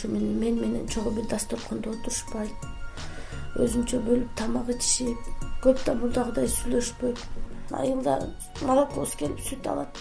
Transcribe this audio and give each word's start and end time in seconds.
ушу 0.00 0.08
мен 0.12 0.60
менен 0.60 0.88
чогуу 0.88 1.12
бир 1.12 1.26
дасторкондо 1.28 1.90
отурушпайт 1.90 2.52
өзүнчө 3.60 3.98
бөлүп 4.06 4.30
тамак 4.36 4.70
ичишип 4.72 5.18
көп 5.64 5.82
да 5.84 5.94
мурдагыдай 5.94 6.48
сүйлөшпөйт 6.48 7.18
айылда 7.76 8.14
молокобуз 8.62 9.14
келип 9.20 9.40
сүт 9.44 9.66
алат. 9.68 9.98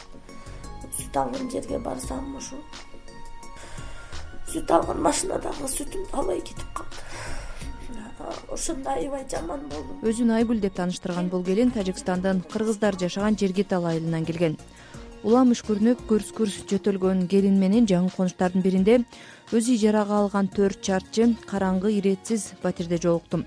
Сүт 0.99 1.17
алган 1.17 1.49
жерге 1.51 1.79
барсам 1.79 2.35
ушу 2.37 2.61
сүт 4.53 4.71
алган 4.71 5.01
машинадагы 5.03 5.67
сүтүмдү 5.67 6.15
албай 6.15 6.39
кетип 6.41 6.71
калды. 6.73 6.95
Ошондо 8.53 8.89
аябай 8.89 9.25
жаман 9.29 9.67
болдум. 9.69 9.99
Өзүн 10.03 10.31
айгүл 10.37 10.59
деп 10.63 10.75
тааныштырган 10.79 11.29
бул 11.29 11.43
келин 11.43 11.71
тажикстандын 11.75 12.41
кыргыздар 12.51 12.95
жашаган 12.99 13.37
жергитал 13.37 13.85
айылынан 13.85 14.25
келген 14.25 14.57
улам 15.23 15.51
үшкүрүнүп 15.55 16.05
күрс 16.09 16.31
күрс 16.37 16.61
жөтөлгөн 16.69 17.25
келин 17.31 17.59
менен 17.59 17.87
жаңы 17.89 18.13
конуштардын 18.15 18.63
биринде 18.63 19.01
өзү 19.51 19.75
ижарага 19.75 20.21
алган 20.21 20.47
төрт 20.47 20.81
чарчы 20.85 21.33
караңгы 21.49 21.91
иретсиз 21.97 22.53
батирде 22.63 23.01
жолуктум 23.03 23.45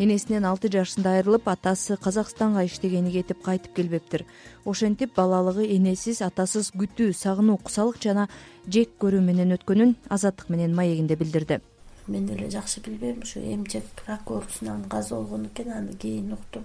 энесинен 0.00 0.46
алты 0.48 0.70
жашында 0.72 1.16
айрылып 1.18 1.48
атасы 1.52 1.96
казакстанга 2.00 2.62
иштегени 2.64 3.12
кетип 3.12 3.42
кайтып 3.44 3.74
келбептир. 3.76 4.24
Ошентип 4.64 5.12
балалыгы 5.16 5.66
энесиз 5.76 6.22
атасыз 6.24 6.70
күтүү 6.72 7.12
сагынуу 7.16 7.58
кусалык 7.60 8.00
жана 8.00 8.28
жек 8.66 8.94
көрүү 9.02 9.20
менен 9.26 9.52
өткөнүн 9.58 9.94
азаттык 10.08 10.48
менен 10.48 10.74
маегинде 10.74 11.18
билдирди. 11.20 11.60
Мен 12.06 12.26
деле 12.26 12.48
жакшы 12.50 12.80
билбейм 12.80 13.20
ушу 13.22 13.40
эмчек 13.40 13.84
рак 14.06 14.30
оорусунан 14.30 14.88
каза 14.88 15.16
болгон 15.16 15.46
экен 15.52 15.70
аны 15.72 15.92
кийин 15.92 16.32
уктум 16.32 16.64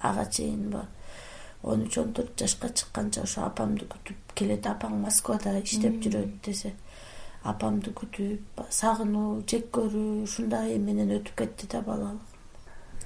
ага 0.00 0.24
чейинбы 0.30 0.86
он 1.62 1.86
үч 1.86 1.98
он 1.98 2.12
төрт 2.12 2.34
жашка 2.38 2.68
чыкканча 2.68 3.22
ошо 3.22 3.46
апамды 3.46 3.86
күтүп 3.86 4.34
келет 4.34 4.66
апаң 4.66 4.98
москвада 5.04 5.58
иштеп 5.60 6.00
жүрөт 6.02 6.34
десе 6.46 6.74
апамды 7.44 7.94
күтүп 8.02 8.66
сагынуу 8.70 9.42
жек 9.46 9.70
көрүү 9.78 10.22
ушундай 10.26 10.78
менен 10.78 11.14
өтүп 11.18 11.38
кетти 11.42 11.70
да 11.70 11.82
балалыгым 11.86 12.20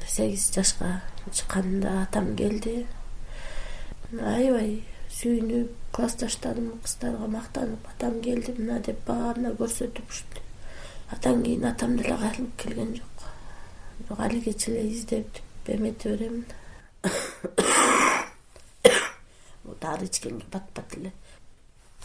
сегиз 0.04 0.50
жашка 0.54 1.00
чыкканымда 1.32 2.02
атам 2.02 2.34
келди. 2.36 2.86
Аябай 4.20 4.82
сүйүнүп 5.10 5.72
классташтарым 5.96 6.76
кыздарга 6.84 7.26
мактанып 7.30 7.88
атам 7.94 8.20
келди 8.22 8.54
мына 8.58 8.78
деп 8.86 9.02
баарына 9.08 9.54
көрсөтүп 9.58 10.12
ушинтип 10.12 11.14
андан 11.14 11.42
кийин 11.42 11.64
атам 11.70 11.96
деле 11.96 12.16
кайрылып 12.22 12.56
келген 12.62 12.94
жок. 13.00 13.26
Бирок 13.98 14.20
алигече 14.20 14.70
эле 14.72 14.88
издеп 14.92 15.42
эмете 15.66 16.16
беремин 16.16 16.44
дары 19.86 20.10
ичкенге 20.10 20.46
пат 20.50 20.70
пат 20.74 20.98
эле. 20.98 21.12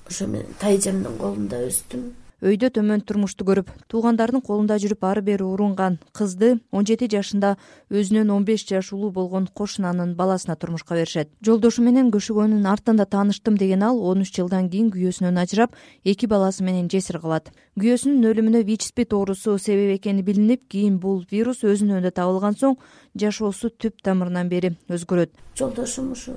Ошо 0.08 0.28
менен 0.28 0.54
тайжамдын 0.62 1.18
колунда 1.18 1.66
өстүм. 1.68 2.12
Өйдө 2.42 2.72
төмөн 2.74 3.04
турмушту 3.06 3.46
көрүп 3.46 3.68
туугандарынын 3.92 4.42
колунда 4.42 4.80
жүрүп 4.82 5.04
ары 5.06 5.22
бери 5.22 5.46
урунган 5.46 6.00
кызды 6.18 6.56
он 6.74 6.88
жети 6.90 7.06
жашында 7.14 7.52
өзүнөн 7.94 8.32
он 8.34 8.48
беш 8.48 8.64
жаш 8.66 8.88
улуу 8.96 9.12
болгон 9.14 9.46
кошунанын 9.46 10.16
баласына 10.18 10.56
турмушка 10.58 10.96
беришет. 10.98 11.30
Жолдошу 11.46 11.84
менен 11.86 12.10
көшөгөнүн 12.10 12.66
артында 12.66 13.06
тааныштым 13.06 13.60
деген 13.62 13.84
ал 13.86 14.02
он 14.02 14.26
үч 14.26 14.34
жылдан 14.40 14.72
кийин 14.74 14.90
күйөөсүнөн 14.90 15.38
ажырап 15.38 15.78
эки 16.04 16.26
баласы 16.26 16.66
менен 16.66 16.90
жесир 16.90 17.20
калат 17.22 17.52
күйөөсүнүн 17.78 18.26
өлүмүнө 18.32 18.64
вич 18.66 18.88
спид 18.90 19.14
оорусу 19.14 19.60
себеп 19.60 20.00
экени 20.00 20.26
билинип 20.26 20.66
кийин 20.66 20.98
бул 20.98 21.22
вирус 21.30 21.62
өзүнүн 21.62 22.02
өндө 22.02 22.16
табылган 22.18 22.58
соң 22.58 22.80
жашоосу 23.14 23.70
түп 23.70 24.02
тамырынан 24.02 24.50
бери 24.50 24.74
өзгөрөт. 24.90 25.38
Жолдошум 25.62 26.18
ушу 26.18 26.34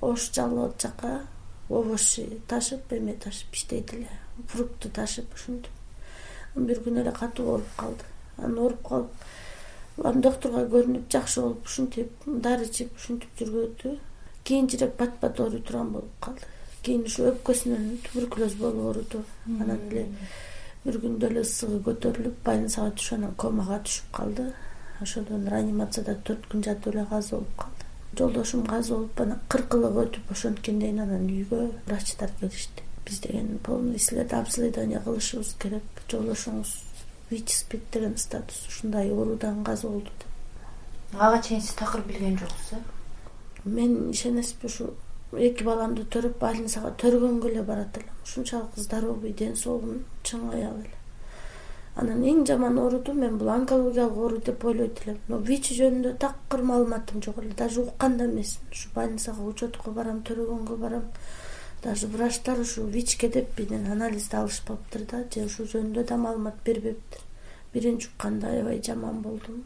ош 0.00 0.30
жалоо 0.32 0.72
жака 0.78 1.26
овощи 1.68 2.40
ташып 2.48 2.92
эме 2.92 3.14
ташып 3.14 3.54
иштейт 3.54 3.92
эле. 3.94 4.08
Фрукты 4.46 4.88
ташып 4.88 5.34
ушинтип 5.34 5.72
бир 6.54 6.80
күнү 6.84 7.02
эле 7.02 7.12
катуу 7.12 7.48
ооруп 7.54 7.72
калды. 7.76 8.04
Анан 8.36 8.58
ооруп 8.58 8.82
калып 8.88 9.08
улам 9.98 10.20
доктурга 10.22 10.62
көрүнүп 10.70 11.08
жакшы 11.10 11.42
болуп 11.42 11.66
ушинтип 11.66 12.12
дары 12.26 12.68
ичип 12.68 12.94
ушинтип 12.96 13.40
жүргөдү 13.40 13.96
кийинчерээк 14.44 14.94
бат 14.98 15.18
бат 15.20 15.40
ооруй 15.40 15.60
турган 15.60 15.90
болуп 15.92 16.14
калды. 16.20 16.46
Кийин 16.82 17.04
ушу 17.10 17.26
өпкөсүнөн 17.32 17.98
туберкулез 18.06 18.54
болуп 18.54 18.84
ооруду. 18.84 19.24
Анан 19.48 19.82
эле 19.90 20.06
бир 20.84 21.00
күндө 21.02 21.32
эле 21.32 21.42
ысыгы 21.42 21.82
көтөрүлүп 21.90 22.38
больницага 22.46 22.94
түшүп 22.94 23.18
анан 23.18 23.34
комага 23.34 23.82
түшүп 23.82 24.14
калды. 24.14 24.52
Ошондон 25.02 25.50
реанимацияда 25.50 26.16
төрт 26.24 26.46
күн 26.50 26.64
жатып 26.70 26.94
эле 26.94 27.06
каза 27.10 27.36
болуп 27.36 27.58
калды 27.58 27.87
жолдошум 28.18 28.66
каза 28.66 28.94
болуп 28.94 29.20
анан 29.20 29.40
кырк 29.48 29.74
ылык 29.78 29.96
өтүп 30.02 30.32
ошенткенден 30.34 30.98
анан 31.04 31.28
үйгө 31.30 31.70
врачтар 31.86 32.30
келишти. 32.40 32.82
Биз 33.06 33.20
деген 33.20 33.58
полный 33.62 33.96
обследование 34.40 35.00
кылышыбыз 35.00 35.54
керек. 35.62 35.82
Жолдошуңуз 36.10 36.74
вич 37.30 37.54
спид 37.54 37.82
деген 37.92 38.16
статус 38.16 38.66
ушундай 38.66 39.10
оорудан 39.12 39.64
каза 39.64 39.88
болду 39.88 40.10
деп. 40.18 40.28
Ага 41.18 41.42
чейин 41.42 41.62
сиз 41.62 41.74
такыр 41.74 42.02
билген 42.02 42.38
жоксуз 42.38 42.72
э? 42.72 42.82
Мен 43.64 44.10
ишенесизби 44.10 44.66
ушу 44.66 44.94
эки 45.32 45.62
баламды 45.64 46.04
төрөп 46.04 46.38
больницага 46.40 46.90
төргөнгө 46.98 47.50
эле 47.50 47.62
барат 47.62 47.96
элем. 47.96 48.10
Ушунчалык 48.24 48.76
здоровый 48.76 49.32
ден 49.32 49.56
соолугум 49.56 50.04
чың 50.24 50.50
аял 50.54 50.76
эле 50.80 50.97
анан 51.98 52.22
эң 52.22 52.44
жаман 52.46 52.78
ооруду 52.78 53.12
мен 53.14 53.38
бул 53.38 53.48
онкологиялык 53.50 54.16
оору 54.16 54.38
деп 54.38 54.64
ойлойт 54.64 55.00
элем. 55.04 55.18
Но 55.28 55.38
вич 55.38 55.72
жөнүндө 55.74 56.14
такыр 56.22 56.62
маалыматым 56.62 57.22
жок 57.22 57.38
эле. 57.42 57.54
Даже 57.58 57.80
уккан 57.82 58.16
да 58.18 58.26
эмесмин. 58.26 58.70
Ушу 58.72 58.90
больницага 58.94 59.42
учетко 59.42 59.90
барам 59.90 60.22
төрөгөнгө 60.22 60.76
барам. 60.76 61.08
Даже 61.82 62.06
врачтар 62.06 62.60
ушу 62.60 62.86
вичке 62.86 63.28
деп 63.28 63.58
менен 63.58 63.90
анализди 63.90 64.36
алышпаптыр 64.36 65.06
да 65.10 65.24
же 65.34 65.44
ушул 65.46 65.66
жөнүндө 65.66 66.04
да 66.06 66.16
маалымат 66.16 66.62
бербептир. 66.64 67.20
Биринчи 67.72 68.08
укканда 68.14 68.48
аябай 68.48 68.82
жаман 68.82 69.20
болдум. 69.22 69.64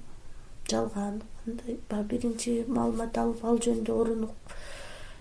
Жалган 0.70 1.22
андай. 1.46 1.78
Баягы 1.90 2.08
биринчи 2.08 2.64
маалымат 2.66 3.18
алып 3.18 3.44
ал 3.44 3.58
жөнүндө 3.58 3.92
орунуп 3.92 4.32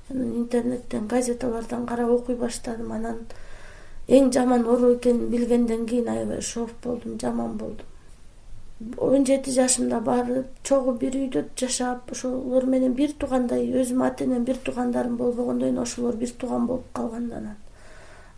анан 0.09 0.35
интернеттен 0.43 1.07
газеталардан 1.07 1.85
карап 1.85 2.09
окуй 2.09 2.35
баштадым. 2.35 2.91
Анан 2.91 3.25
эң 4.11 4.31
жаман 4.35 4.65
оору 4.67 4.93
экенин 4.95 5.29
билгенден 5.31 5.85
кийин 5.87 6.09
аябай 6.11 6.41
шок 6.41 6.71
болдум 6.83 7.17
жаман 7.19 7.57
болдум. 7.57 7.87
Он 8.97 9.25
жети 9.25 9.51
жашымда 9.55 9.99
барып 10.01 10.47
чогуу 10.67 10.95
бир 10.97 11.15
үйдө 11.15 11.45
жашап 11.55 12.11
ошолор 12.11 12.65
менен 12.65 12.95
бир 12.97 13.13
туугандай 13.13 13.67
өзүмдүн 13.69 14.07
ата 14.07 14.25
энем 14.25 14.43
бир 14.43 14.57
туугандарым 14.65 15.17
болбогондон 15.17 15.69
кийин 15.69 15.81
ошолор 15.83 16.15
бир 16.15 16.31
тууган 16.31 16.65
болуп 16.67 16.87
калган 16.93 17.31
анан 17.31 17.57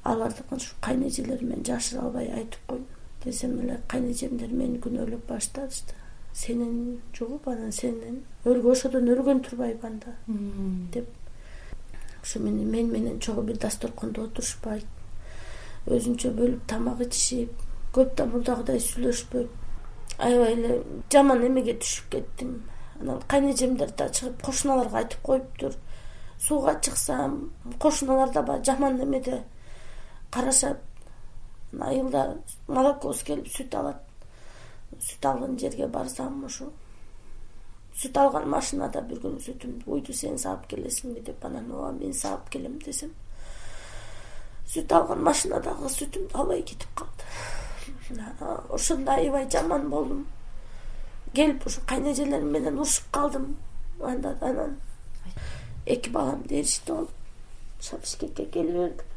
аларды 0.04 0.44
ушу 0.52 0.76
кайнэжелеримен 0.82 1.64
жашыра 1.66 2.02
албай 2.02 2.28
айтып 2.28 2.60
койдум 2.68 2.88
десем 3.24 3.60
эле 3.62 3.80
кайнэжемдер 3.88 4.52
мени 4.52 4.80
күнөөлөп 4.84 5.28
башташты. 5.30 5.96
Сенин 6.34 7.00
жугуп 7.18 7.48
анан 7.48 7.72
сенин 7.72 8.24
ошодон 8.44 9.08
өлгөн 9.08 9.40
турбайбы 9.42 9.88
анда? 9.88 10.16
Деп. 10.94 11.08
Ушу 12.22 12.40
мен 12.40 12.68
менен 12.92 13.20
чогуу 13.20 13.44
бир 13.44 13.58
дасторкондо 13.58 14.24
отурушпайт 14.24 14.86
өзүнчө 15.88 16.32
бөлүп 16.38 16.68
тамак 16.68 17.02
ичишип 17.06 17.64
көп 17.96 18.16
да 18.18 18.26
мурдагыдай 18.26 18.80
сүйлөшпөйт. 18.80 19.50
Аябай 20.18 20.54
эле 20.54 20.78
жаман 21.12 21.44
эмеге 21.48 21.76
түшүп 21.82 22.10
кеттим. 22.12 22.54
Анан 23.02 23.22
кайнэжемдер 23.28 23.92
да 23.98 24.10
чыгып 24.10 24.42
кошуналарга 24.46 25.02
айтып 25.04 25.22
коюптур. 25.22 25.76
Сууга 26.40 26.80
чыксам 26.82 27.52
кошуналар 27.80 28.32
да 28.32 28.42
баягы 28.42 28.66
жаман 28.66 29.02
эмеде 29.04 29.44
карашат. 30.32 30.80
Айылда 31.80 32.38
молокобуз 32.68 33.24
келип 33.24 33.48
сүт 33.48 33.76
алат. 33.76 34.02
Сүт 35.00 35.26
алган 35.26 35.60
жерге 35.60 35.88
барсам 35.88 36.44
ушу 36.46 36.72
сүт 37.98 38.18
алган 38.18 38.48
машинада 38.50 39.02
бир 39.06 39.20
күнү 39.22 39.42
сүтүмдү 39.46 39.90
уйду 39.96 40.14
сен 40.18 40.38
саап 40.42 40.66
келесиңби 40.70 41.22
деп 41.28 41.46
анан 41.46 41.70
ооба 41.72 41.92
мен 42.00 42.14
саап 42.18 42.50
келем 42.50 42.80
десем 42.82 43.12
сүт 44.74 44.92
алган 44.92 45.24
машинадагы 45.24 45.90
сүтүмдү 45.90 46.34
албай 46.34 46.62
кетип 46.62 46.90
калды. 46.98 47.24
Ошондо 48.70 49.12
аябай 49.12 49.50
жаман 49.50 49.90
болдум. 49.90 50.26
Келип 51.34 51.66
ушу 51.66 51.82
кайнэжелерим 51.88 52.52
менен 52.52 52.80
урушуп 52.80 53.10
калдым. 53.12 53.56
Анан 54.02 54.78
эки 55.86 56.10
баламды 56.10 56.56
ээрчитип 56.60 56.96
алып 56.96 57.10
ошо 57.80 57.98
бишкекке 57.98 58.46
келе 58.46 58.72
бердим 58.72 59.14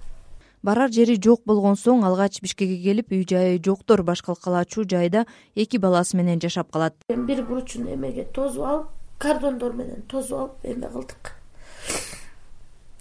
барар 0.62 0.90
жери 0.90 1.16
жок 1.22 1.44
болгон 1.46 1.78
соң 1.78 2.04
алгач 2.08 2.40
бишкекке 2.42 2.76
келип 2.82 3.12
үй 3.14 3.24
жайы 3.30 3.60
жоктор 3.62 4.02
баш 4.02 4.22
калкалачу 4.26 4.84
жайда 4.84 5.24
эки 5.54 5.76
баласы 5.78 6.16
менен 6.16 6.40
жашап 6.42 6.72
калат. 6.72 6.94
Бир 7.08 7.44
буручун 7.44 7.86
эмеге 7.94 8.24
тосуп 8.34 8.64
алып 8.64 8.86
кордондор 9.18 9.72
менен 9.72 10.02
тосуп 10.10 10.38
алып 10.38 10.64
эме 10.64 10.90
кылдык 10.90 11.35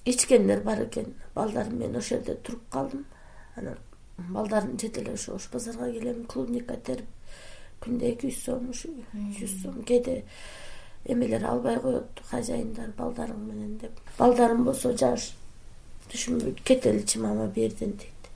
ичкендер 0.05 0.61
бар 0.63 0.85
экен. 0.85 1.13
Балдарым 1.35 1.79
менен 1.79 1.97
ошол 1.97 2.19
жерде 2.19 2.35
туруп 2.35 2.61
калдым. 2.69 3.05
Анан 3.55 3.77
балдарым 4.17 4.79
жете 4.79 5.01
эле 5.01 5.13
ошо 5.13 5.35
ош 5.35 5.49
базарга 5.51 5.91
келем 5.91 6.25
клубника 6.25 6.77
терип 6.77 7.05
күндө 7.83 8.11
эки 8.13 8.29
жүз 8.29 8.43
сом 8.45 8.69
ушу 8.69 8.89
жүз 9.13 9.61
сом 9.63 9.81
кээде 9.83 10.23
эмелер 11.05 11.43
албай 11.45 11.79
коет 11.81 12.21
хозяиндар 12.29 12.93
балдарың 12.97 13.41
менен 13.49 13.77
деп. 13.81 13.91
Балдарым 14.17 14.63
болсо 14.65 14.93
жаш 14.95 15.33
түшүнбөйт 16.11 16.63
кетеличи 16.63 17.19
мама 17.19 17.47
бул 17.47 17.63
жерден 17.67 17.97
дейт. 17.99 18.29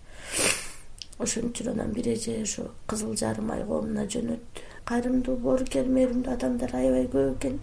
Ошон 1.20 1.50
үчүн 1.52 1.72
анан 1.74 1.94
бир 1.94 2.12
эже 2.12 2.42
ошо 2.44 2.70
кызыл 2.88 3.16
жарым 3.16 3.52
ай 3.52 3.64
коомуна 3.66 4.06
жөнөттү 4.06 4.68
кайрымдуу 4.90 5.38
боорукер 5.38 5.88
мээримдүү 5.88 6.34
адамдар 6.34 6.76
аябай 6.76 7.08
көп 7.08 7.38
экен. 7.38 7.60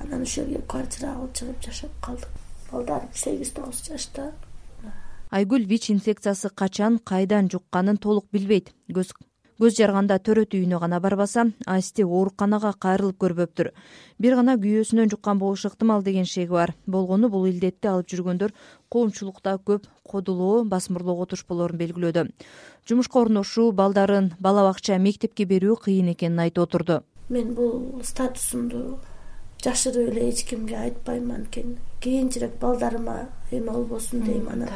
Анан 0.00 0.22
ошол 0.22 0.44
жерге 0.44 0.62
квартира 0.66 1.14
кылып 1.14 1.36
чыгып 1.38 1.68
жашап 1.68 2.00
калдык 2.02 2.41
балдарым 2.72 3.08
сегиз 3.14 3.52
тогуз 3.52 3.82
жашта. 3.86 4.32
Айгүл 5.30 5.64
вич 5.64 5.90
инфекциясы 5.90 6.50
качан 6.50 6.98
кайдан 6.98 7.48
жукканын 7.48 7.96
толук 7.96 8.26
билбейт. 8.32 8.72
Көз 8.92 9.12
көз 9.62 9.76
жарганда 9.78 10.18
төрөт 10.18 10.56
үйүнө 10.58 10.80
гана 10.82 10.98
барбаса 11.00 11.44
асти 11.70 12.04
ооруканага 12.04 12.72
кайрылып 12.84 13.16
көрбөптүр. 13.22 13.70
Бир 14.18 14.34
гана 14.36 14.56
күйөөсүнөн 14.58 15.12
жуккан 15.12 15.38
болушу 15.38 15.70
ыктымал 15.70 16.02
деген 16.02 16.26
шеги 16.26 16.50
бар. 16.50 16.74
Болгону 16.86 17.30
бул 17.30 17.46
илдетти 17.46 17.88
алып 17.88 18.10
жүргөндөр 18.10 18.52
коомчулукта 18.90 19.54
көп 19.64 19.86
кодулоо 20.02 20.64
басмырлоого 20.64 21.28
туш 21.30 21.46
болоорун 21.48 21.78
белгилөөдө. 21.78 22.26
Жумушка 22.88 23.22
орношуу 23.22 23.70
балдарын 23.72 24.32
бала 24.40 24.66
бакча 24.68 24.98
мектепке 24.98 25.46
берүү 25.46 25.78
кыйын 25.86 26.12
экенин 26.12 26.44
айтып 26.44 26.66
отурду. 26.66 27.02
Мен 27.30 27.54
бул 27.54 28.02
статусумду 28.02 28.98
жашырып 29.64 30.10
эле 30.10 30.28
эч 30.30 30.44
кимге 30.44 30.76
айтпайм 30.76 31.30
анткени 31.30 31.76
кийинчерээк 32.00 32.58
балдарыма 32.60 33.28
эме 33.50 33.70
болбосун 33.70 34.22
дейм 34.22 34.48
анан. 34.48 34.68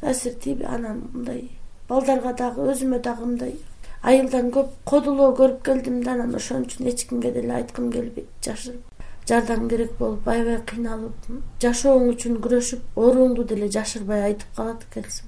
таасир 0.00 0.34
тийби 0.34 0.64
анан 0.64 1.02
мындай 1.12 1.50
балдарга 1.88 2.32
дагы 2.32 2.70
өзүмө 2.72 3.00
дагы 3.02 3.26
мындай 3.26 3.56
айылдан 4.02 4.50
көп 4.50 4.68
кодулоо 4.84 5.34
көрүп 5.34 5.62
келдим 5.66 6.02
да 6.04 6.12
анан 6.12 6.34
ошон 6.34 6.64
үчүн 6.66 6.88
эч 6.88 7.06
кимге 7.08 7.32
деле 7.32 7.52
айткым 7.54 7.90
келбейт. 7.92 8.28
Жашырып 8.44 8.82
жардам 9.28 9.68
керек 9.68 9.92
болуп 9.98 10.28
аябай 10.28 10.58
кыйналып 10.66 11.28
жашооң 11.62 12.08
үчүн 12.14 12.40
күрөшүп 12.42 12.96
оорууңду 12.96 13.44
деле 13.44 13.68
жашырбай 13.70 14.22
айтып 14.30 14.56
калат 14.56 14.86
экенсиң. 14.90 15.26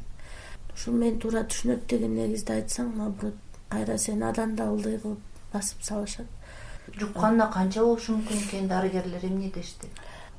Ушул 0.74 0.94
мени 0.98 1.18
туура 1.22 1.44
түшүнөт 1.46 1.86
деген 1.90 2.16
негизде 2.18 2.58
айтсаң 2.58 2.96
наоборот 2.98 3.60
кайра 3.70 3.98
сени 3.98 4.26
адан 4.26 4.56
да 4.56 4.70
ылдый 4.72 4.98
кылып 4.98 5.52
басып 5.52 5.82
салышат 5.82 6.26
жукканына 6.92 7.50
канча 7.52 7.82
болушу 7.82 8.12
мүмкүн 8.18 8.42
экен 8.44 8.68
дарыгерлер 8.68 9.24
эмне 9.24 9.50
дешти? 9.50 9.88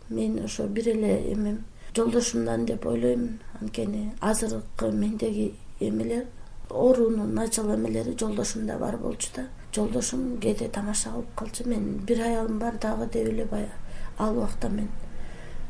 Мен 0.09 0.43
ошо 0.43 0.67
бир 0.67 0.89
эле 0.89 1.33
эмем. 1.33 1.65
Жолдошумдан 1.95 2.65
деп 2.65 2.85
ойлойм 2.85 3.39
анткени 3.61 4.11
азыркы 4.21 4.91
мендеги 4.91 5.55
эмелер 5.79 6.25
оорунун 6.69 7.33
начал 7.33 7.73
эмелери 7.75 8.15
жолдошумда 8.19 8.77
бар 8.77 8.97
болчу 8.97 9.29
да. 9.35 9.47
Жолдошум 9.73 10.37
кээде 10.37 10.67
тамаша 10.69 11.09
кылып 11.11 11.35
калчу. 11.35 11.67
Мен 11.69 11.99
бир 12.05 12.21
аялым 12.21 12.59
бар 12.59 12.77
дагы 12.77 13.07
деп 13.07 13.27
эле 13.27 13.45
баягы 13.45 13.71
ал 14.17 14.37
убакта 14.37 14.69
мен 14.69 14.89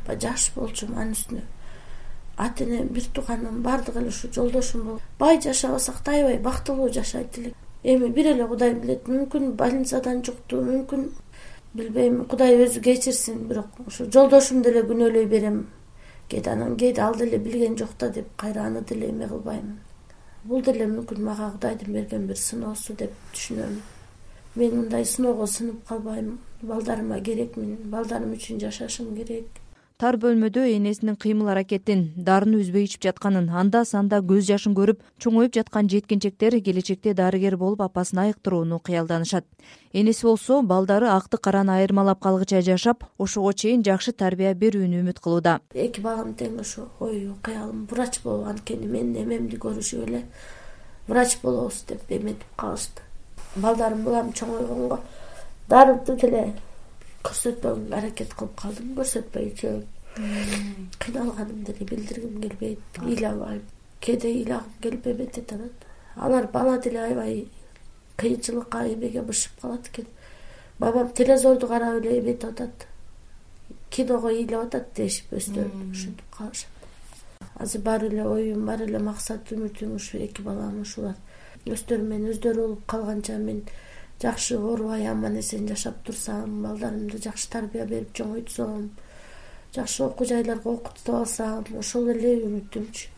баягы 0.06 0.20
жаш 0.22 0.52
болчумун 0.54 0.98
анын 0.98 1.12
үстүнө 1.12 1.42
ата 2.36 2.64
эне 2.64 2.84
бир 2.84 3.04
тууганым 3.14 3.62
баардыгы 3.62 4.00
эле 4.00 4.08
ушу 4.08 4.28
жолдошум 4.32 4.82
болуп. 4.82 5.02
Бай 5.18 5.40
жашабасак 5.40 6.02
да 6.04 6.12
аябай 6.12 6.38
бактылуу 6.38 6.92
жашайт 6.92 7.38
элек 7.38 7.54
эми 7.92 8.08
бир 8.08 8.32
эле 8.34 8.46
кудай 8.50 8.74
билет. 8.74 9.08
Мүмкүн 9.08 9.56
больницадан 9.56 10.22
жукту 10.26 10.60
мүмкүн 10.60 11.08
билбейм. 11.74 12.24
Кудай 12.30 12.58
өзү 12.58 12.82
кечирсин 12.82 13.46
бирок 13.48 13.80
ушу 13.86 14.10
жолдошум 14.10 14.62
деле 14.62 14.82
күнөөлөй 14.82 15.26
берем. 15.26 15.66
Кээде 16.28 16.50
анан 16.50 16.76
кээде 16.76 17.00
ал 17.00 17.14
деле 17.14 17.38
билген 17.38 17.78
жок 17.78 17.98
да 17.98 18.10
деп 18.10 18.32
кайра 18.36 18.66
аны 18.66 18.82
деле 18.82 19.10
эме 19.10 19.28
кылбаймын 19.28 19.76
бул 20.46 20.62
деле 20.62 20.86
мүмкүн 20.86 21.22
мага 21.26 21.50
кудайдын 21.54 21.92
берген 21.92 22.26
бир 22.30 22.38
сыноосу 22.38 22.94
деп 22.94 23.14
түшүнөм. 23.34 23.78
Мен 24.54 24.76
мындай 24.76 25.04
сыноого 25.04 25.46
сынып 25.46 25.82
калбайм. 25.88 26.38
Балдарыма 26.62 27.20
керекмин 27.20 27.76
балдарым 27.90 28.32
үчүн 28.36 28.60
жашашым 28.62 29.14
керек 29.16 29.60
тар 29.96 30.18
бөлмөдө 30.20 30.60
энесинин 30.74 31.16
кыймыл 31.16 31.48
аракетин 31.48 32.00
дарыны 32.28 32.58
үзбөй 32.60 32.84
ичип 32.84 33.06
жатканын 33.06 33.46
анда 33.48 33.80
санда 33.88 34.18
көз 34.30 34.42
жашын 34.44 34.74
көрүп 34.76 35.00
чоңоюп 35.24 35.54
жаткан 35.56 35.88
жеткинчектер 35.88 36.58
келечекте 36.66 37.14
дарыгер 37.16 37.56
болуп 37.56 37.80
апасын 37.80 38.20
айыктырууну 38.26 38.78
кыялданышат. 38.84 39.46
Энеси 39.94 40.26
болсо 40.28 40.60
балдары 40.60 41.08
акты 41.08 41.38
караны 41.38 41.78
айырмалап 41.78 42.20
калгыча 42.20 42.60
жашап 42.60 43.06
ошого 43.16 43.54
чейин 43.54 43.86
жакшы 43.88 44.12
тарбия 44.12 44.52
берүүнү 44.52 45.00
үмүт 45.00 45.22
кылууда. 45.24 45.60
Эки 45.72 46.04
балам 46.04 46.34
тең 46.36 46.60
ошо 46.60 46.90
ою 47.00 47.38
кыялым 47.42 47.86
врач 47.88 48.20
болуп 48.20 48.52
анткени 48.52 48.86
менин 48.86 49.16
эмемди 49.24 49.56
көрүшүп 49.56 50.04
эле 50.10 50.24
врач 51.08 51.38
болобуз 51.40 51.86
деп 51.88 52.04
эметип 52.12 52.52
калышты. 52.60 53.00
Балдарым 53.56 54.06
улам 54.06 54.34
чоңойгонго. 54.36 55.00
Дарыды 55.68 56.20
деле 56.20 56.52
көрсөтпөгөнгө 57.26 57.96
аракет 57.98 58.34
кылып 58.38 58.54
калдым 58.60 58.94
көрсөтпөйчү. 58.98 59.72
Кыйналганымды 61.02 61.72
деле 61.72 61.88
билдиргим 61.90 62.40
келбейт. 62.40 63.00
Ыйлабайм 63.02 63.62
кээде 64.00 64.28
ыйлагым 64.28 64.72
келип 64.82 65.06
эметет 65.06 65.52
анан 65.52 65.70
алар 66.16 66.46
бала 66.52 66.78
деле 66.78 67.00
аябай 67.00 67.48
кыйынчылыкка 68.16 68.86
эмеге 68.92 69.22
бышып 69.22 69.60
калат 69.60 69.88
экен. 69.88 70.06
Бабам 70.78 71.12
телезорду 71.12 71.66
карап 71.66 72.00
эле 72.00 72.20
эметип 72.20 72.50
атат. 72.50 72.86
Киного 73.90 74.28
ыйлап 74.28 74.66
атат 74.66 74.94
дешип 74.94 75.32
өздөрү 75.32 75.90
ушинтип 75.90 76.30
калышат. 76.36 76.70
Азыр 77.56 77.82
баары 77.82 78.08
эле 78.08 78.24
оюм 78.24 78.66
баары 78.66 78.84
эле 78.84 78.98
максат 78.98 79.52
үмүтүм 79.52 79.96
ушу 79.96 80.18
эки 80.18 80.42
балам 80.42 80.80
ушулар. 80.80 81.16
Өздөрү 81.66 82.02
менен 82.02 82.32
өздөрү 82.32 82.62
болуп 82.62 82.86
калганча 82.86 83.38
мен 83.38 83.64
жакшы 84.22 84.56
оорубай 84.56 85.06
аман 85.06 85.38
эсен 85.40 85.68
жашап 85.68 86.02
турсам 86.04 86.62
балдарымды 86.62 87.18
жакшы 87.24 87.50
тарбия 87.52 87.84
берип 87.86 88.14
чоңойтсом 88.16 88.90
жакшы 89.74 90.04
окуу 90.04 90.26
жайларга 90.26 90.70
окутуп 90.72 91.14
алсам 91.20 91.64
ошол 91.78 92.08
эле 92.14 92.38
үмүтүмчү 92.46 93.08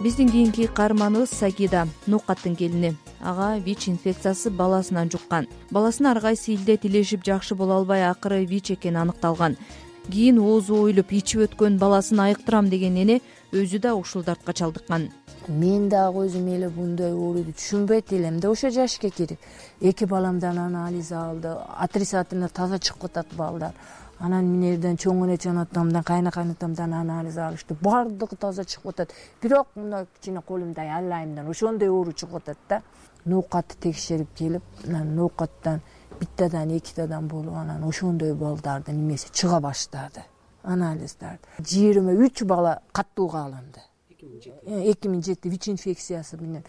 биздин 0.00 0.30
кийинки 0.30 0.66
каарманыбыз 0.66 1.30
сагида 1.30 1.86
ноокаттын 2.06 2.54
келини. 2.56 2.94
Ага 3.20 3.58
вич 3.60 3.88
инфекциясы 3.88 4.50
баласынан 4.50 5.10
жуккан. 5.10 5.46
Баласына 5.70 6.12
ар 6.12 6.20
кайсы 6.20 6.54
илдет 6.54 6.86
илешип 6.86 7.24
жакшы 7.24 7.54
боло 7.54 7.76
албай 7.76 8.08
акыры 8.08 8.46
вич 8.46 8.70
экени 8.70 8.96
аныкталган. 8.96 9.58
Кийин 10.08 10.38
оозу 10.38 10.86
оюлуп 10.86 11.12
ичип 11.12 11.42
өткөн 11.44 11.76
баласын 11.78 12.20
айыктырам 12.20 12.70
деген 12.70 12.96
эне 12.96 13.20
өзү 13.52 13.80
да 13.82 13.94
ушул 13.96 14.22
дартка 14.22 14.52
чалдыккан. 14.52 15.08
Мен 15.48 15.88
дагы 15.88 16.26
өзүм 16.26 16.46
эле 16.54 16.68
мындай 16.70 17.10
ооруйду 17.10 17.50
түшүнбөйт 17.58 18.12
элем 18.14 18.38
да 18.40 18.50
ошо 18.50 18.70
жашка 18.70 19.10
кирип 19.10 19.40
эки 19.80 20.04
баламдан 20.04 20.58
анализ 20.58 21.10
алды 21.12 21.56
отрицательно 21.78 22.48
таза 22.48 22.78
чыгып 22.78 23.08
атат 23.08 23.34
балдар 23.34 23.72
анан 24.20 24.46
мен 24.46 24.62
жерден 24.74 24.96
чоң 24.96 25.24
энечен 25.26 25.58
атамдан 25.58 26.04
кайнакайын 26.04 26.52
атамдан 26.52 26.94
анализ 26.94 27.38
алышты. 27.38 27.74
Баардыгы 27.74 28.36
таза 28.36 28.64
чыгып 28.64 28.92
атат. 28.92 29.14
Бирок 29.42 29.68
мына 29.74 30.06
кичине 30.18 30.42
колумдай 30.42 30.90
алайымдан 30.90 31.48
ошондой 31.50 31.88
оору 31.88 32.12
чыгып 32.12 32.36
атат 32.36 32.58
да. 32.68 32.82
Ноокатты 33.24 33.76
текшерип 33.80 34.34
келип 34.36 34.62
анан 34.86 35.16
ноокаттан 35.16 35.80
биттадан 36.20 36.76
экитадан 36.76 37.26
болуп 37.28 37.54
анан 37.54 37.82
ошондой 37.88 38.34
балдардын 38.34 38.94
эмеси 38.94 39.32
чыга 39.32 39.60
баштады 39.60 40.22
анализдерди 40.62 41.40
жыйырма 41.58 42.12
үч 42.12 42.42
бала 42.44 42.80
каттууга 42.92 43.44
алынды. 43.44 43.80
Эки 44.66 45.08
миң 45.08 45.22
жети. 45.24 45.48
Вич 45.48 45.68
инфекциясы 45.68 46.36
менен. 46.36 46.64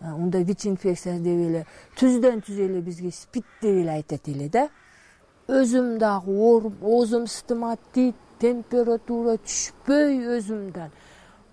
Мындай 0.00 0.44
вич 0.44 0.66
инфекция 0.66 1.18
деп 1.20 1.38
эле 1.46 1.66
түздөн 1.98 2.42
түз 2.46 2.58
эле 2.58 2.80
бизге 2.80 3.10
спид 3.10 3.46
деп 3.60 3.82
эле 3.82 3.90
айтат 3.90 4.28
эле 4.28 4.48
да. 4.48 4.68
Өзүм 5.48 5.98
дагы 5.98 6.32
ооруп 6.32 6.82
оозум 6.82 7.26
стоматит 7.26 8.16
температура 8.40 9.36
түшпөй 9.38 10.18
өзүмдөн. 10.38 10.90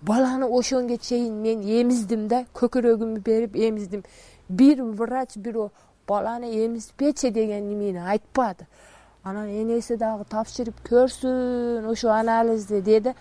Баланы 0.02 0.46
ошонгө 0.46 0.96
чейин 0.98 1.42
мен 1.42 1.62
эмиздим 1.62 2.26
да 2.28 2.44
көкүрөгүмдү 2.54 3.22
берип 3.22 3.56
эмиздим. 3.56 4.02
Бир 4.48 4.82
врач 4.82 5.36
бирөө 5.36 5.70
баланы 6.08 6.50
эмизбечи 6.66 7.30
деген 7.30 7.72
эмени 7.72 7.98
айтпады 7.98 8.66
анан 9.22 9.48
энеси 9.48 9.96
дагы 9.96 10.24
тапшырып 10.24 10.80
көрсүн 10.86 11.86
ошо 11.90 12.10
анализди 12.10 12.80
деди. 12.80 13.14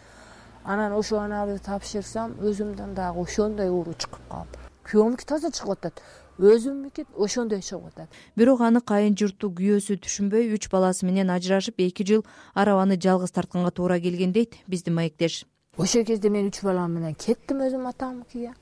Анан 0.63 0.93
ошол 0.93 1.19
анализди 1.19 1.65
тапшырсам 1.65 2.37
өзүмдөн 2.39 2.95
дагы 2.95 3.21
ошондой 3.21 3.69
оору 3.69 3.93
чыгып 3.93 4.25
калып 4.29 4.59
күйөөмүнкү 4.89 5.25
таза 5.27 5.51
чыгып 5.53 5.75
атат. 5.75 6.01
Өзүмдүкү 6.39 7.05
ошондой 7.19 7.61
чыгып 7.61 7.91
атат. 7.91 8.09
Бирок 8.35 8.61
аны 8.65 8.81
кайын 8.81 9.15
журту 9.19 9.51
күйөөсү 9.53 9.99
түшүнбөй 10.05 10.53
үч 10.55 10.69
баласы 10.71 11.05
менен 11.05 11.29
ажырашып 11.29 11.81
эки 11.85 12.05
жыл 12.07 12.23
арабаны 12.55 12.97
жалгыз 12.97 13.31
тартканга 13.35 13.71
туура 13.71 13.99
келген 13.99 14.33
дейт 14.33 14.57
биздин 14.67 14.95
маектеш. 14.95 15.45
Ошол 15.77 16.05
кезде 16.05 16.29
мен 16.29 16.49
үч 16.49 16.61
балам 16.63 16.95
менен 16.95 17.15
кеттим 17.15 17.61
өзүм 17.67 17.85
атамыкиге. 17.91 18.53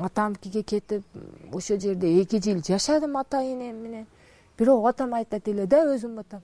Атамыкиге 0.00 0.62
кетип 0.62 1.04
ошол 1.52 1.80
жерде 1.80 2.14
эки 2.22 2.40
жыл 2.40 2.62
жашадым 2.64 3.16
ата 3.20 3.42
энем 3.42 3.82
менен 3.82 4.06
бирок 4.58 4.86
атам 4.88 5.14
айтат 5.14 5.48
эле 5.48 5.66
да 5.66 5.84
өзүм 5.94 6.20
атам. 6.20 6.42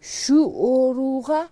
Ушу 0.00 0.44
ооруга 0.44 1.48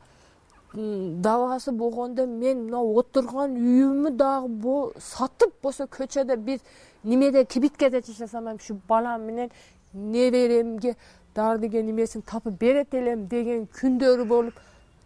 дабасы 0.74 1.72
болгондо 1.72 2.26
мен 2.26 2.64
мына 2.66 2.80
отурган 2.80 3.56
үйүмү 3.56 4.10
дагы 4.10 4.92
сатып 5.00 5.54
болсо 5.62 5.84
көчөдө 5.84 6.36
бир 6.36 6.60
немеде 7.04 7.44
кибиткеде 7.44 8.02
жашасам 8.06 8.48
эм 8.48 8.56
ушу 8.56 8.78
балам 8.88 9.22
менен 9.26 9.50
неберемге 9.92 10.96
дары 11.34 11.58
деген 11.58 11.90
эмесин 11.90 12.22
тапып 12.22 12.58
берет 12.60 12.94
элем 12.94 13.26
деген 13.28 13.66
күндөрү 13.80 14.24
болуп 14.24 14.54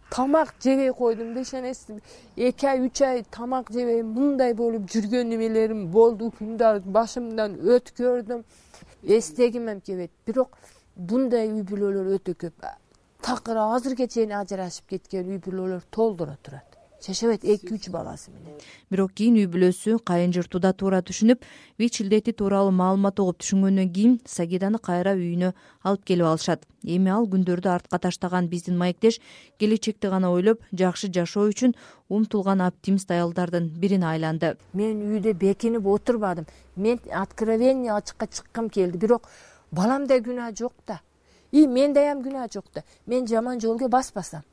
тамак 0.09 0.53
жебей 0.61 0.91
койдум 0.93 1.33
да 1.33 1.41
ишенесизби 1.41 2.01
эки 2.35 2.65
ай 2.65 2.79
үч 2.85 3.01
ай 3.01 3.23
тамак 3.31 3.71
жебей 3.71 4.03
мындай 4.03 4.53
болуп 4.53 4.89
жүргөн 4.91 5.29
немелерим 5.29 5.87
болду 5.91 6.31
күндө 6.39 6.81
башымдан 6.85 7.55
өткөрдүм. 7.55 8.43
Эстегим 9.03 9.67
эм 9.69 9.81
келбейт 9.81 10.11
бирок 10.27 10.57
мындай 10.95 11.49
үй 11.49 11.63
бүлөлөр 11.63 12.13
өтө 12.19 12.35
көп. 12.45 12.69
Такыр 13.23 13.57
азыркыга 13.63 14.11
чейин 14.11 14.35
ажырашып 14.37 14.95
кеткен 14.95 15.31
үй 15.31 15.41
бүлөлөр 15.41 15.83
толтура 15.91 16.37
турат. 16.43 16.73
Жашабайт 17.03 17.43
эки 17.43 17.73
үч 17.75 17.89
баласы 17.91 18.31
менен. 18.31 18.55
Бирок 18.87 19.11
кийин 19.11 19.35
үй 19.35 19.47
бүлөсү 19.51 19.97
кайын 20.07 20.31
журту 20.31 20.61
да 20.63 20.71
туура 20.71 21.01
түшүнүп 21.03 21.41
вич 21.79 21.99
илдети 21.99 22.31
тууралуу 22.31 22.71
маалымат 22.71 23.19
угуп 23.19 23.41
түшүнгөндөн 23.43 23.89
кийин 23.91 24.13
сагиданы 24.23 24.79
кайра 24.79 25.11
үйүнө 25.11 25.51
алып 25.83 26.05
келип 26.07 26.29
алышат. 26.29 26.63
Эми 26.87 27.11
ал 27.11 27.27
күндөрдү 27.27 27.67
артка 27.73 27.99
таштаган 27.99 28.47
биздин 28.47 28.79
маектеш 28.79 29.19
келечекти 29.59 30.07
гана 30.07 30.31
ойлоп 30.31 30.63
жакшы 30.71 31.11
жашоо 31.11 31.49
үчүн 31.51 31.75
умтулган 32.07 32.63
оптимист 32.63 33.11
аялдардын 33.11 33.67
бирине 33.67 34.07
айланды. 34.07 34.55
Мен 34.71 35.03
үйдө 35.03 35.33
бекинип 35.33 35.83
отурбадым. 35.83 36.47
Мен 36.77 37.03
откровение 37.11 37.91
ачыкка 37.91 38.27
чыккым 38.31 38.69
келди. 38.69 38.97
Бирок 38.97 39.27
баламда 39.73 40.19
күнөө 40.27 40.53
жок 40.57 40.73
да. 40.87 41.01
И 41.51 41.67
мендеам 41.67 42.23
күнөө 42.23 42.47
жок 42.53 42.65
да. 42.73 42.83
Мен 43.05 43.27
жаман 43.27 43.59
жолго 43.59 43.89
баспасам. 43.89 44.43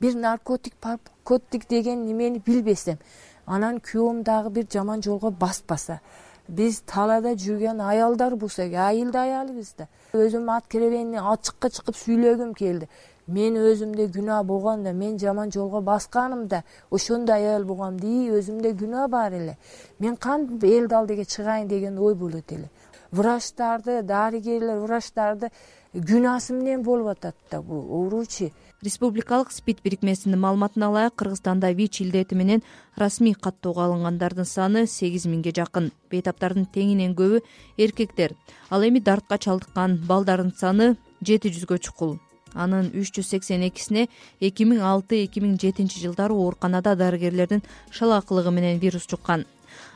Бир 0.00 0.14
наркотик 0.14 0.74
наркотик 0.82 1.68
деген 1.68 2.04
немени 2.06 2.42
билбесем 2.44 2.98
анан 3.46 3.78
күйөөм 3.78 4.22
дагы 4.24 4.50
бир 4.50 4.66
жаман 4.72 5.02
жолго 5.02 5.30
баспаса 5.30 6.00
биз 6.48 6.80
талаада 6.86 7.34
жүргөн 7.40 7.80
аялдарбыз 7.80 8.58
айылда 8.58 9.22
аялбыз 9.22 9.74
да 9.78 9.88
өзүм 10.12 10.50
откровение 10.56 11.20
ачыкка 11.20 11.70
чыгып 11.70 11.96
сүйлөгүм 11.96 12.54
келди. 12.54 12.88
Мен 13.26 13.56
өзүмдө 13.56 14.10
күнөө 14.12 14.42
болгон 14.44 14.82
да 14.84 14.92
мен 14.92 15.18
жаман 15.18 15.50
жолго 15.50 15.80
басканым 15.80 16.46
да 16.48 16.62
ошондой 16.90 17.36
аял 17.36 17.64
болгом 17.64 17.96
ии 17.96 18.28
өзүмдө 18.38 18.74
күнөө 18.80 19.08
бар 19.08 19.32
эле. 19.32 19.56
Мен 19.98 20.16
кантип 20.16 20.64
эл 20.64 20.88
далдыга 20.88 21.24
чыгайын 21.24 21.68
деген 21.68 21.98
ой 21.98 22.14
болот 22.14 22.52
эле 22.52 22.68
врачтарды 23.14 24.02
дарыгерлер 24.02 24.82
врачтарды 24.82 25.50
күнөөсү 25.94 26.58
менен 26.58 26.82
болуп 26.82 27.12
атат 27.14 27.36
да 27.50 27.60
бул 27.62 27.84
ооручу 27.98 28.50
республикалык 28.84 29.52
спид 29.52 29.78
бирикмесинин 29.84 30.40
маалыматына 30.40 30.90
ылайык 30.90 31.14
кыргызстанда 31.14 31.70
вич 31.72 32.00
илдети 32.02 32.34
менен 32.34 32.62
расмий 32.96 33.34
каттоого 33.34 33.84
алынгандардын 33.84 34.44
саны 34.44 34.86
сегиз 34.86 35.24
миңге 35.26 35.54
жакын. 35.56 35.90
Бейтаптардын 36.10 36.66
теңинен 36.74 37.14
көбү 37.16 37.40
эркектер. 37.78 38.34
Ал 38.68 38.84
эми 38.84 39.00
дартка 39.00 39.38
чалдыккан 39.38 40.02
балдардын 40.08 40.52
саны 40.58 40.96
жети 41.22 41.48
жүзгө 41.48 41.78
чукул. 41.78 42.18
Анын 42.52 42.92
үч 42.92 43.16
жүз 43.16 43.32
сексен 43.32 43.64
экисине 43.66 44.08
эки 44.40 44.68
миң 44.68 44.84
алты 44.84 45.24
эки 45.24 45.40
миң 45.40 45.56
жетинчи 45.58 46.02
жылдары 46.04 46.34
ооруканада 46.34 46.94
дарыгерлердин 46.94 47.64
шалаакылыгы 47.90 48.52
менен 48.52 48.78
вирус 48.78 49.08
жуккан 49.10 49.46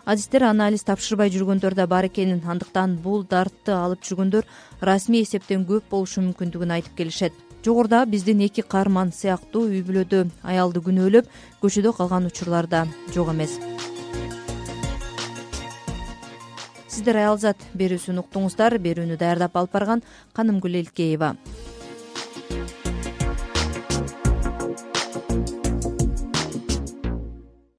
адистер 0.05 0.45
анализ 0.45 0.85
тапшырбай 0.85 1.31
жүргөндөр 1.33 1.75
да 1.75 1.87
бар 1.87 2.07
экенин 2.07 2.43
андыктан 2.47 2.97
бул 3.03 3.25
дартты 3.25 3.73
алып 3.73 4.05
жүргөндөр 4.05 4.47
расмий 4.81 5.23
эсептен 5.23 5.67
көп 5.67 5.91
болушу 5.91 6.23
мүмкүндүгүн 6.23 6.75
айтып 6.79 6.97
келишет. 6.97 7.33
Жогоруда 7.65 8.05
биздин 8.07 8.41
эки 8.41 8.63
каарман 8.63 9.13
сыяктуу 9.13 9.67
үй 9.69 9.83
бүлөдө 9.83 10.27
аялды 10.43 10.81
күнөөлөп 10.81 11.27
көчөдө 11.63 11.93
калган 11.97 12.31
учурлар 12.31 12.67
да 12.67 12.87
жок 13.15 13.33
эмес. 13.35 13.59
Сиздер 16.89 17.19
аялзат 17.21 17.61
берүүсүн 17.79 18.23
уктуңуздар 18.25 18.79
берүүнү 18.83 19.19
даярдап 19.19 19.57
алып 19.57 19.75
барган 19.75 20.03
канымгүл 20.35 20.81
элкеева 20.81 21.37